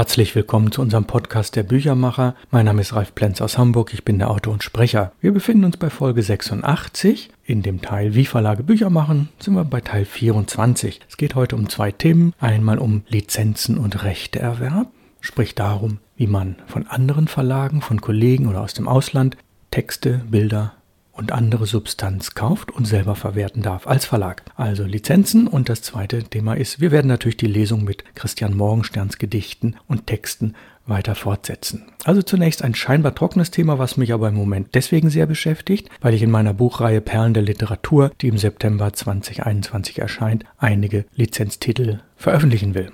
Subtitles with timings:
[0.00, 2.34] Herzlich willkommen zu unserem Podcast der Büchermacher.
[2.50, 5.12] Mein Name ist Ralf Plenz aus Hamburg, ich bin der Autor und Sprecher.
[5.20, 7.28] Wir befinden uns bei Folge 86.
[7.44, 11.00] In dem Teil Wie Verlage Bücher machen sind wir bei Teil 24.
[11.06, 12.32] Es geht heute um zwei Themen.
[12.40, 14.86] Einmal um Lizenzen und Rechteerwerb,
[15.20, 19.36] sprich darum, wie man von anderen Verlagen, von Kollegen oder aus dem Ausland
[19.70, 20.72] Texte, Bilder,
[21.20, 24.42] und andere Substanz kauft und selber verwerten darf als Verlag.
[24.56, 29.18] Also Lizenzen und das zweite Thema ist, wir werden natürlich die Lesung mit Christian Morgensterns
[29.18, 30.54] Gedichten und Texten
[30.86, 31.84] weiter fortsetzen.
[32.04, 36.14] Also zunächst ein scheinbar trockenes Thema, was mich aber im Moment deswegen sehr beschäftigt, weil
[36.14, 42.74] ich in meiner Buchreihe Perlen der Literatur, die im September 2021 erscheint, einige Lizenztitel veröffentlichen
[42.74, 42.90] will.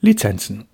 [0.00, 0.66] Lizenzen.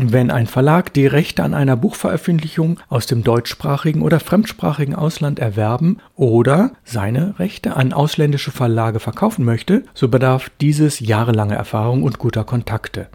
[0.00, 5.98] Wenn ein Verlag die Rechte an einer Buchveröffentlichung aus dem deutschsprachigen oder fremdsprachigen Ausland erwerben
[6.14, 12.44] oder seine Rechte an ausländische Verlage verkaufen möchte, so bedarf dieses jahrelange Erfahrung und guter
[12.44, 13.08] Kontakte.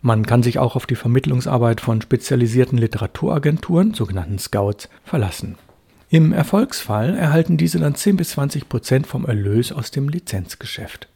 [0.00, 5.56] Man kann sich auch auf die Vermittlungsarbeit von spezialisierten Literaturagenturen, sogenannten Scouts, verlassen.
[6.08, 11.08] Im Erfolgsfall erhalten diese dann 10 bis 20 Prozent vom Erlös aus dem Lizenzgeschäft.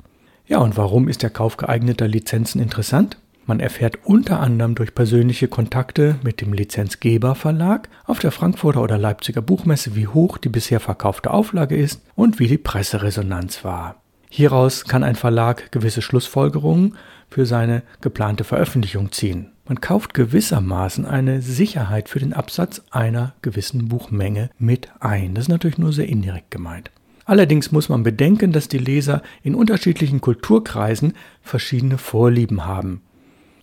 [0.49, 3.19] Ja, und warum ist der Kauf geeigneter Lizenzen interessant?
[3.45, 8.99] Man erfährt unter anderem durch persönliche Kontakte mit dem Lizenzgeber Verlag auf der Frankfurter oder
[8.99, 13.97] Leipziger Buchmesse, wie hoch die bisher verkaufte Auflage ist und wie die Presseresonanz war.
[14.31, 16.97] Hieraus kann ein Verlag gewisse Schlussfolgerungen
[17.29, 19.53] für seine geplante Veröffentlichung ziehen.
[19.67, 25.35] Man kauft gewissermaßen eine Sicherheit für den Absatz einer gewissen Buchmenge mit ein.
[25.35, 26.91] Das ist natürlich nur sehr indirekt gemeint.
[27.25, 33.03] Allerdings muss man bedenken, dass die Leser in unterschiedlichen Kulturkreisen verschiedene Vorlieben haben.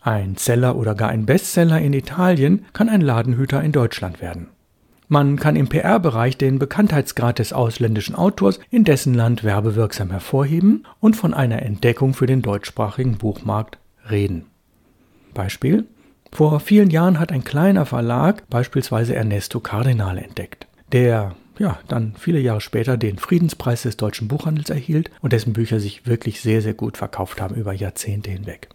[0.09, 4.47] Ein Seller oder gar ein Bestseller in Italien kann ein Ladenhüter in Deutschland werden.
[5.07, 11.15] Man kann im PR-Bereich den Bekanntheitsgrad des ausländischen Autors in dessen Land werbewirksam hervorheben und
[11.15, 13.77] von einer Entdeckung für den deutschsprachigen Buchmarkt
[14.09, 14.47] reden.
[15.35, 15.85] Beispiel
[16.31, 22.39] vor vielen Jahren hat ein kleiner Verlag beispielsweise Ernesto Cardinale entdeckt, der ja, dann viele
[22.39, 26.73] Jahre später den Friedenspreis des deutschen Buchhandels erhielt und dessen Bücher sich wirklich sehr, sehr
[26.73, 28.69] gut verkauft haben über Jahrzehnte hinweg.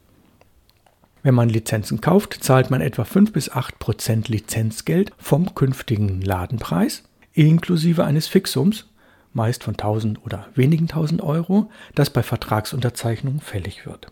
[1.24, 7.02] Wenn man Lizenzen kauft, zahlt man etwa 5 bis 8 Prozent Lizenzgeld vom künftigen Ladenpreis,
[7.32, 8.90] inklusive eines Fixums,
[9.32, 14.08] meist von 1000 oder wenigen 1000 Euro, das bei Vertragsunterzeichnung fällig wird.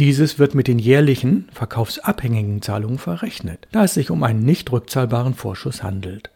[0.00, 5.34] Dieses wird mit den jährlichen verkaufsabhängigen Zahlungen verrechnet, da es sich um einen nicht rückzahlbaren
[5.34, 6.30] Vorschuss handelt.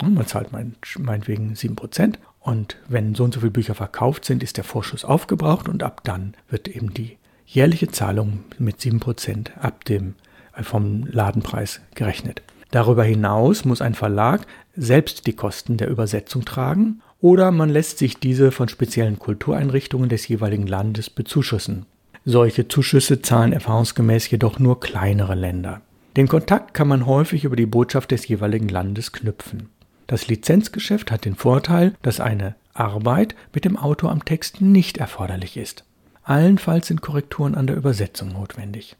[0.00, 4.64] Man zahlt meinetwegen 7% und wenn so und so viele Bücher verkauft sind, ist der
[4.64, 10.14] Vorschuss aufgebraucht und ab dann wird eben die jährliche Zahlung mit 7% ab dem
[10.56, 12.42] äh, vom Ladenpreis gerechnet.
[12.70, 18.18] Darüber hinaus muss ein Verlag selbst die Kosten der Übersetzung tragen oder man lässt sich
[18.18, 21.86] diese von speziellen Kultureinrichtungen des jeweiligen Landes bezuschussen.
[22.24, 25.82] Solche Zuschüsse zahlen erfahrungsgemäß jedoch nur kleinere Länder.
[26.16, 29.68] Den Kontakt kann man häufig über die Botschaft des jeweiligen Landes knüpfen.
[30.06, 35.56] Das Lizenzgeschäft hat den Vorteil, dass eine Arbeit mit dem Autor am Text nicht erforderlich
[35.56, 35.84] ist.
[36.22, 38.96] Allenfalls sind Korrekturen an der Übersetzung notwendig.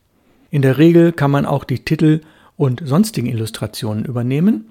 [0.50, 2.20] In der Regel kann man auch die Titel
[2.56, 4.66] und sonstigen Illustrationen übernehmen,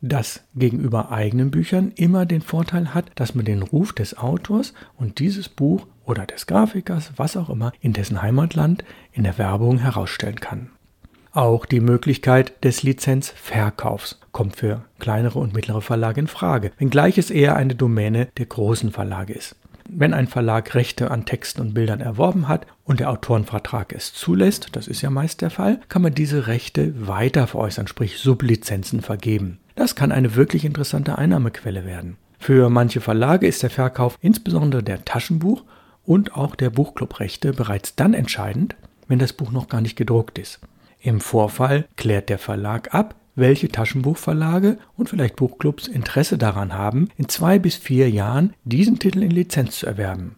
[0.00, 5.18] das gegenüber eigenen Büchern immer den Vorteil hat, dass man den Ruf des Autors und
[5.18, 10.40] dieses Buch oder des Grafikers, was auch immer, in dessen Heimatland in der Werbung herausstellen
[10.40, 10.70] kann.
[11.32, 17.30] Auch die Möglichkeit des Lizenzverkaufs kommt für kleinere und mittlere Verlage in Frage, wenngleich es
[17.30, 19.56] eher eine Domäne der großen Verlage ist.
[19.88, 24.68] Wenn ein Verlag Rechte an Texten und Bildern erworben hat und der Autorenvertrag es zulässt,
[24.72, 29.58] das ist ja meist der Fall, kann man diese Rechte weiter veräußern, sprich Sublizenzen vergeben.
[29.74, 32.16] Das kann eine wirklich interessante Einnahmequelle werden.
[32.38, 35.64] Für manche Verlage ist der Verkauf insbesondere der Taschenbuch-
[36.04, 38.76] und auch der Buchclubrechte bereits dann entscheidend,
[39.08, 40.60] wenn das Buch noch gar nicht gedruckt ist.
[41.00, 47.28] Im Vorfall klärt der Verlag ab, welche Taschenbuchverlage und vielleicht Buchclubs Interesse daran haben, in
[47.28, 50.34] zwei bis vier Jahren diesen Titel in Lizenz zu erwerben.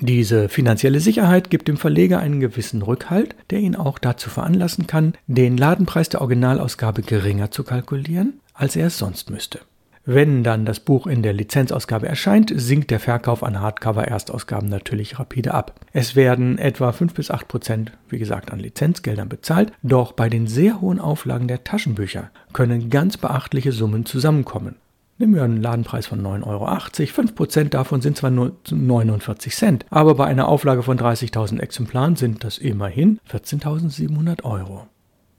[0.00, 5.14] Diese finanzielle Sicherheit gibt dem Verleger einen gewissen Rückhalt, der ihn auch dazu veranlassen kann,
[5.26, 9.60] den Ladenpreis der Originalausgabe geringer zu kalkulieren, als er es sonst müsste.
[10.10, 15.52] Wenn dann das Buch in der Lizenzausgabe erscheint, sinkt der Verkauf an Hardcover-Erstausgaben natürlich rapide
[15.52, 15.78] ab.
[15.92, 20.46] Es werden etwa 5 bis 8 Prozent, wie gesagt, an Lizenzgeldern bezahlt, doch bei den
[20.46, 24.76] sehr hohen Auflagen der Taschenbücher können ganz beachtliche Summen zusammenkommen.
[25.18, 26.68] Nehmen wir einen Ladenpreis von 9,80 Euro.
[26.68, 32.44] 5% davon sind zwar nur 49 Cent, aber bei einer Auflage von 30.000 Exemplaren sind
[32.44, 34.86] das immerhin 14.700 Euro.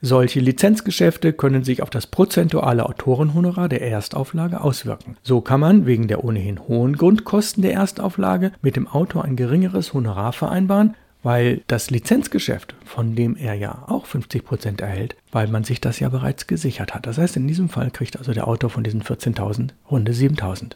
[0.02, 5.16] Solche Lizenzgeschäfte können sich auf das prozentuale Autorenhonorar der Erstauflage auswirken.
[5.22, 9.92] So kann man wegen der ohnehin hohen Grundkosten der Erstauflage mit dem Autor ein geringeres
[9.92, 15.80] Honorar vereinbaren weil das Lizenzgeschäft, von dem er ja auch 50% erhält, weil man sich
[15.80, 17.06] das ja bereits gesichert hat.
[17.06, 20.72] Das heißt, in diesem Fall kriegt also der Autor von diesen 14.000 runde 7.000.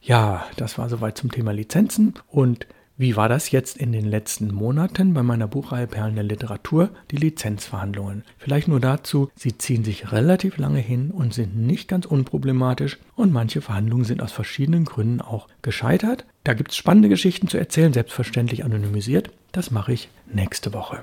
[0.00, 2.66] Ja, das war soweit zum Thema Lizenzen und
[2.98, 7.16] wie war das jetzt in den letzten Monaten bei meiner Buchreihe Perlen der Literatur, die
[7.16, 8.24] Lizenzverhandlungen?
[8.38, 13.34] Vielleicht nur dazu, sie ziehen sich relativ lange hin und sind nicht ganz unproblematisch und
[13.34, 16.24] manche Verhandlungen sind aus verschiedenen Gründen auch gescheitert.
[16.42, 19.30] Da gibt es spannende Geschichten zu erzählen, selbstverständlich anonymisiert.
[19.52, 21.00] Das mache ich nächste Woche.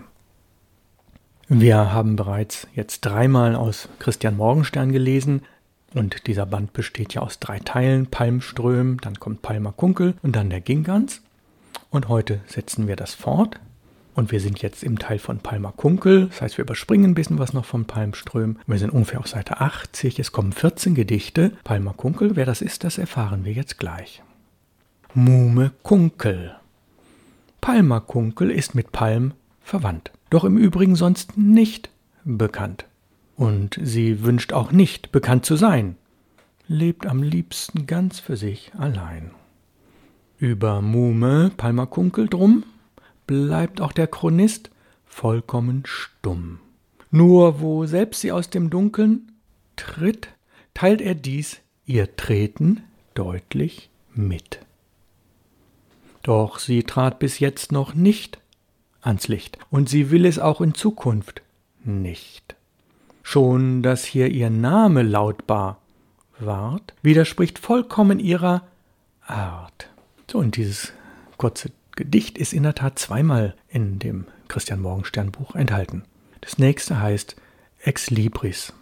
[1.48, 5.44] Wir haben bereits jetzt dreimal aus Christian Morgenstern gelesen.
[5.94, 10.50] Und dieser Band besteht ja aus drei Teilen: Palmström, dann kommt Palmer Kunkel und dann
[10.50, 11.22] der Gingans.
[11.94, 13.60] Und heute setzen wir das fort.
[14.16, 16.26] Und wir sind jetzt im Teil von Palmer Kunkel.
[16.26, 18.58] Das heißt, wir überspringen ein bisschen was noch von Palmström.
[18.66, 20.18] Wir sind ungefähr auf Seite 80.
[20.18, 21.52] Es kommen 14 Gedichte.
[21.64, 24.24] Palmer Kunkel, wer das ist, das erfahren wir jetzt gleich.
[25.14, 26.56] Muhme Kunkel.
[27.62, 31.92] Palmer Kunkel ist mit Palm verwandt, doch im Übrigen sonst nicht
[32.24, 32.86] bekannt.
[33.36, 35.96] Und sie wünscht auch nicht bekannt zu sein,
[36.68, 39.30] lebt am liebsten ganz für sich allein.
[40.44, 42.66] Über Muhme Palmerkunkel drum
[43.28, 44.72] bleibt auch der Chronist
[45.06, 46.60] vollkommen stumm.
[47.12, 49.32] Nur wo selbst sie aus dem Dunkeln
[49.78, 50.28] tritt,
[50.74, 54.60] teilt er dies ihr Treten deutlich mit.
[56.24, 58.38] Doch sie trat bis jetzt noch nicht
[59.00, 61.42] ans Licht, und sie will es auch in Zukunft
[61.86, 62.58] nicht.
[63.22, 65.80] Schon, dass hier ihr Name lautbar
[66.38, 68.64] ward, widerspricht vollkommen ihrer
[69.26, 69.93] Art.
[70.36, 70.94] Und dieses
[71.38, 76.04] kurze Gedicht ist in der Tat zweimal in dem Christian Morgenstern Buch enthalten.
[76.42, 77.36] Das nächste heißt
[77.82, 78.74] Ex Libris.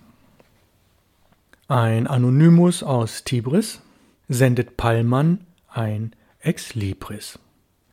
[1.67, 3.81] Ein Anonymus aus Tibris
[4.27, 5.39] sendet Pallmann
[5.69, 7.39] ein Ex Libris.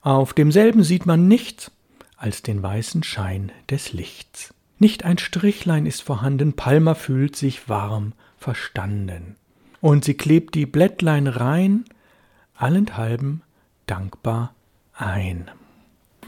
[0.03, 1.71] Auf demselben sieht man nichts
[2.17, 4.55] als den weißen Schein des Lichts.
[4.79, 9.37] Nicht ein Strichlein ist vorhanden, Palmer fühlt sich warm verstanden.
[9.81, 11.85] Und sie klebt die Blättlein rein,
[12.55, 13.43] allenthalben
[13.91, 14.55] dankbar
[14.95, 15.51] ein.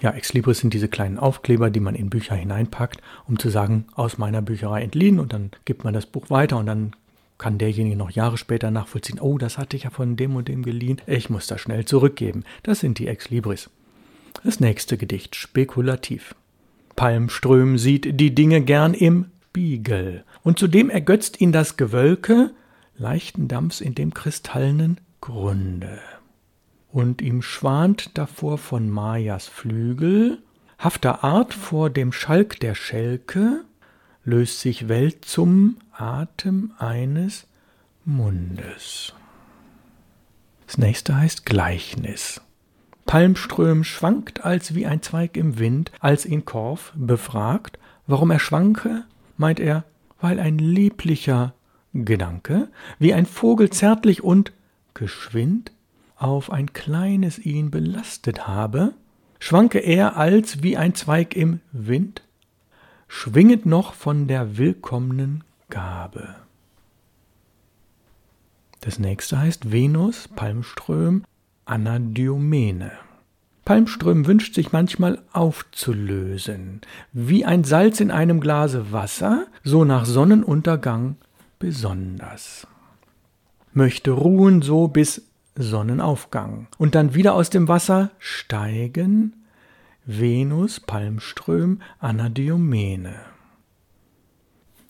[0.01, 3.85] Ja, Ex Libris sind diese kleinen Aufkleber, die man in Bücher hineinpackt, um zu sagen,
[3.95, 6.97] aus meiner Bücherei entliehen und dann gibt man das Buch weiter und dann
[7.37, 10.63] kann derjenige noch Jahre später nachvollziehen, oh, das hatte ich ja von dem und dem
[10.63, 12.45] geliehen, ich muss das schnell zurückgeben.
[12.63, 13.71] Das sind die Ex Libris.
[14.45, 16.35] Das nächste Gedicht, spekulativ.
[16.97, 22.53] Palmström sieht die Dinge gern im Spiegel, und zudem ergötzt ihn das Gewölke
[22.97, 25.99] leichten Dampfs in dem kristallenen Grunde
[26.93, 30.43] und ihm schwant davor von Mayas Flügel,
[30.79, 33.65] hafter Art vor dem Schalk der Schelke,
[34.25, 37.47] löst sich Welt zum Atem eines
[38.05, 39.15] Mundes.
[40.67, 42.41] Das nächste heißt Gleichnis.
[43.07, 49.05] Palmström schwankt als wie ein Zweig im Wind, als ihn Korf befragt, warum er schwanke,
[49.37, 49.85] meint er,
[50.21, 51.55] weil ein lieblicher
[51.93, 54.53] Gedanke, wie ein Vogel zärtlich und
[54.95, 55.73] geschwind
[56.21, 58.93] auf ein kleines ihn belastet habe,
[59.39, 62.23] schwanke er als wie ein Zweig im Wind,
[63.09, 66.37] schwinget noch von der willkommenen Gabe.
[68.81, 71.25] Das nächste heißt Venus, Palmström,
[71.65, 72.93] Anadiomene.
[73.65, 76.81] Palmström wünscht sich manchmal aufzulösen,
[77.13, 81.17] wie ein Salz in einem Glase Wasser, so nach Sonnenuntergang
[81.59, 82.67] besonders.
[83.73, 86.69] Möchte ruhen so bis Sonnenaufgang.
[86.79, 89.35] Und dann wieder aus dem Wasser steigen
[90.07, 93.15] Venus, Palmström, Anadiomene.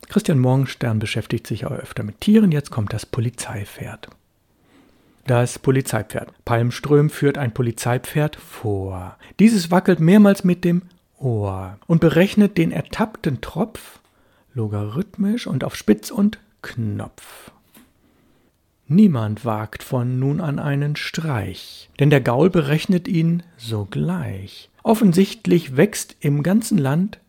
[0.09, 4.09] Christian Morgenstern beschäftigt sich auch öfter mit Tieren, jetzt kommt das Polizeipferd.
[5.27, 6.33] Das Polizeipferd.
[6.45, 9.17] Palmström führt ein Polizeipferd vor.
[9.39, 10.83] Dieses wackelt mehrmals mit dem
[11.19, 14.01] Ohr und berechnet den ertappten Tropf
[14.55, 17.53] logarithmisch und auf Spitz und Knopf.
[18.93, 24.69] Niemand wagt von nun an einen Streich, denn der Gaul berechnet ihn sogleich.
[24.83, 27.21] Offensichtlich wächst im ganzen Land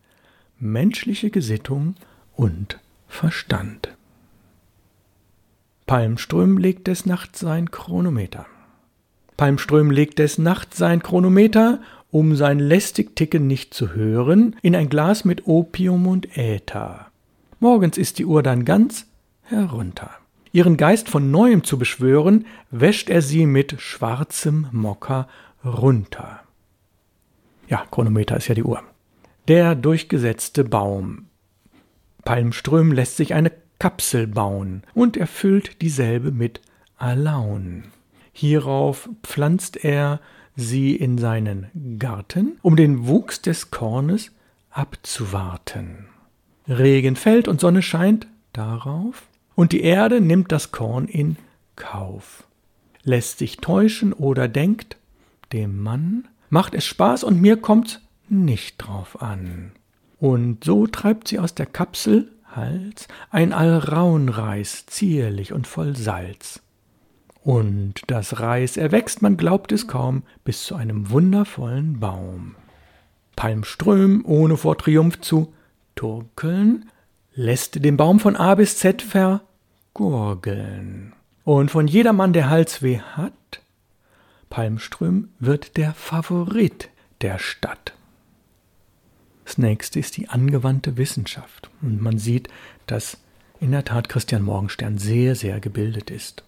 [0.58, 1.94] menschliche Gesittung
[2.34, 3.94] und Verstand.
[5.86, 8.46] Palmström legt des Nachts sein Chronometer.
[9.36, 14.88] Palmström legt des Nachts sein Chronometer, um sein lästig Ticken nicht zu hören, in ein
[14.88, 17.06] Glas mit Opium und Äther.
[17.60, 19.06] Morgens ist die Uhr dann ganz
[19.42, 20.10] herunter.
[20.52, 25.26] Ihren Geist von neuem zu beschwören, wäscht er sie mit schwarzem Mokka
[25.64, 26.40] runter.
[27.68, 28.82] Ja, Chronometer ist ja die Uhr.
[29.48, 31.26] Der durchgesetzte Baum.
[32.24, 36.60] Palmström lässt sich eine Kapsel bauen und erfüllt dieselbe mit
[36.98, 37.84] Alaun.
[38.32, 40.20] Hierauf pflanzt er
[40.54, 44.30] sie in seinen Garten, um den Wuchs des Kornes
[44.70, 46.06] abzuwarten.
[46.68, 51.36] Regen fällt und Sonne scheint darauf, und die Erde nimmt das Korn in
[51.76, 52.44] Kauf,
[53.02, 54.96] lässt sich täuschen oder denkt,
[55.52, 59.72] dem Mann macht es Spaß und mir kommt nicht drauf an.
[60.18, 66.60] Und so treibt sie aus der Kapsel Hals ein Alraunreis, zierlich und voll Salz.
[67.42, 72.54] Und das Reis erwächst, man glaubt es kaum, bis zu einem wundervollen Baum.
[73.34, 75.52] Palmström, ohne vor Triumph zu
[75.94, 76.90] turkeln,
[77.34, 81.12] lässt den Baum von A bis Z vergurgeln.
[81.44, 83.32] Und von jedermann, der Halsweh hat,
[84.50, 87.94] Palmström wird der Favorit der Stadt.
[89.44, 91.70] Das nächste ist die angewandte Wissenschaft.
[91.80, 92.48] Und man sieht,
[92.86, 93.18] dass
[93.60, 96.44] in der Tat Christian Morgenstern sehr, sehr gebildet ist.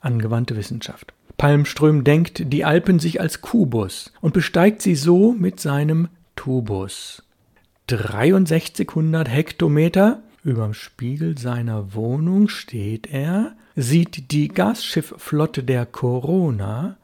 [0.00, 1.12] Angewandte Wissenschaft.
[1.36, 7.23] Palmström denkt die Alpen sich als Kubus und besteigt sie so mit seinem Tubus.
[7.86, 16.96] 6300 Hektometer überm Spiegel seiner Wohnung steht er, sieht die Gasschiffflotte der Corona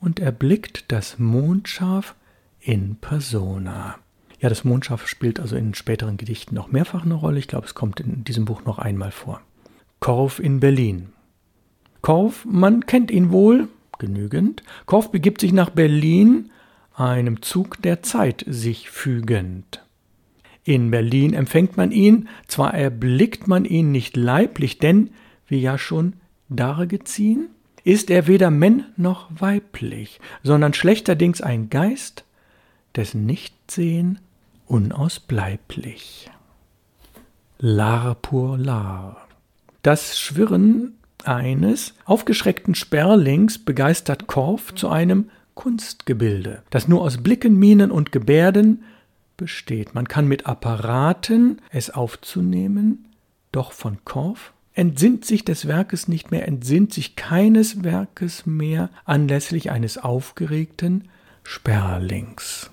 [0.00, 2.14] und erblickt das Mondschaf
[2.60, 3.96] in Persona.
[4.38, 7.40] Ja, das Mondschaf spielt also in späteren Gedichten noch mehrfach eine Rolle.
[7.40, 9.40] Ich glaube, es kommt in diesem Buch noch einmal vor.
[9.98, 11.08] Korf in Berlin.
[12.00, 13.66] Korf, man kennt ihn wohl,
[13.98, 14.62] genügend.
[14.86, 16.52] Korf begibt sich nach Berlin,
[16.94, 19.82] einem Zug der Zeit sich fügend.
[20.68, 25.08] In Berlin empfängt man ihn, zwar erblickt man ihn nicht leiblich, denn,
[25.46, 26.12] wie ja schon
[26.50, 27.48] dargeziehen,
[27.84, 32.26] ist er weder Männ noch weiblich, sondern schlechterdings ein Geist,
[32.96, 34.18] dessen Nichtsehen
[34.66, 36.30] unausbleiblich.
[37.58, 39.26] Lar pur lar.
[39.80, 47.90] Das Schwirren eines aufgeschreckten Sperlings begeistert Korf zu einem Kunstgebilde, das nur aus Blicken, Mienen
[47.90, 48.84] und Gebärden
[49.38, 49.94] besteht.
[49.94, 53.08] Man kann mit Apparaten es aufzunehmen,
[53.52, 59.70] doch von Korf entsinnt sich des Werkes nicht mehr, entsinnt sich keines Werkes mehr anlässlich
[59.70, 61.08] eines aufgeregten
[61.42, 62.70] Sperlings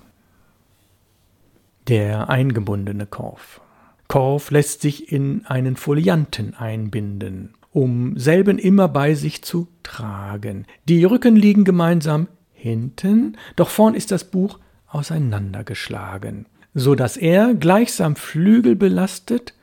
[1.88, 3.60] der eingebundene Korf.
[4.08, 10.66] Korf lässt sich in einen Folianten einbinden, um selben immer bei sich zu tragen.
[10.88, 14.58] Die Rücken liegen gemeinsam hinten, doch vorn ist das Buch
[14.88, 16.46] auseinandergeschlagen,
[16.78, 19.54] so dass er, gleichsam flügelbelastet,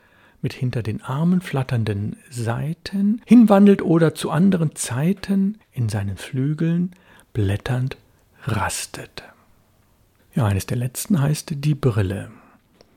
[0.42, 6.90] mit hinter den Armen flatternden Seiten hinwandelt oder zu anderen Zeiten in seinen Flügeln
[7.32, 7.96] blätternd
[8.42, 9.22] rastet.
[10.34, 12.30] Ja, eines der letzten heißt Die Brille.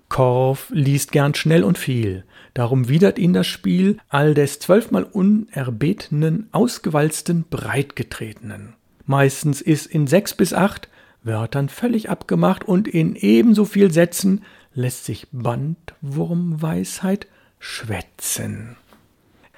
[0.10, 2.24] Korf liest gern schnell und viel,
[2.56, 8.74] darum widert ihn das Spiel all des zwölfmal unerbetenen, ausgewalzten, breitgetretenen.
[9.06, 10.90] Meistens ist in sechs bis acht
[11.24, 14.44] Wörtern völlig abgemacht und in ebenso viel Sätzen
[14.74, 17.28] lässt sich Bandwurmweisheit
[17.60, 18.78] schwätzen.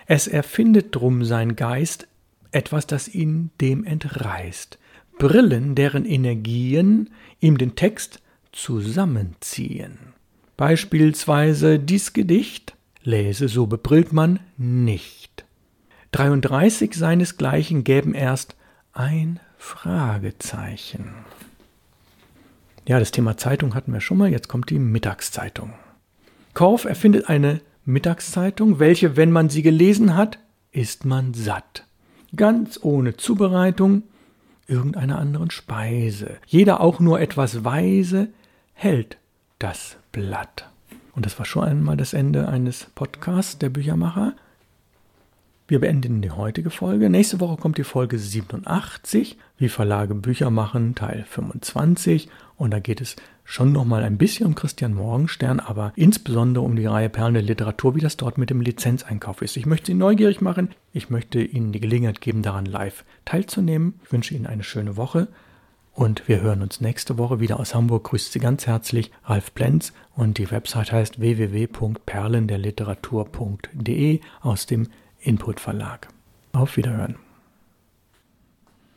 [0.05, 2.07] Es erfindet drum sein Geist
[2.51, 4.79] etwas, das ihn dem entreißt,
[5.19, 9.99] Brillen, deren Energien ihm den Text zusammenziehen.
[10.55, 15.45] Beispielsweise dies Gedicht Lese, so bebrillt man nicht.
[16.11, 18.55] 33 seinesgleichen gäben erst
[18.93, 21.13] ein Fragezeichen.
[22.89, 25.75] Ja, das Thema Zeitung hatten wir schon mal, jetzt kommt die Mittagszeitung.
[26.55, 30.39] Korf erfindet eine Mittagszeitung, welche, wenn man sie gelesen hat,
[30.72, 31.86] ist man satt.
[32.36, 34.01] Ganz ohne Zubereitung,
[34.65, 36.38] irgendeiner anderen Speise.
[36.48, 38.29] Jeder auch nur etwas weise
[38.74, 39.19] hält
[39.60, 40.67] das Blatt.
[41.13, 44.34] Und das war schon einmal das Ende eines Podcasts der Büchermacher.
[45.69, 47.11] Wir beenden die heutige Folge.
[47.11, 52.27] Nächste Woche kommt die Folge 87, wie Verlage Bücher machen, Teil 25.
[52.57, 56.88] Und da geht es schon nochmal ein bisschen um Christian Morgenstern, aber insbesondere um die
[56.88, 59.57] Reihe Perlen der Literatur, wie das dort mit dem Lizenzeinkauf ist.
[59.57, 60.69] Ich möchte Sie neugierig machen.
[60.91, 63.99] Ich möchte Ihnen die Gelegenheit geben, daran live teilzunehmen.
[64.03, 65.27] Ich wünsche Ihnen eine schöne Woche.
[65.93, 68.05] Und wir hören uns nächste Woche wieder aus Hamburg.
[68.05, 74.88] Grüßt Sie ganz herzlich Ralf Plenz und die Website heißt www.perlenderliteratur.de aus dem
[75.21, 76.07] Input Verlag.
[76.53, 77.17] Auf Wiederhören.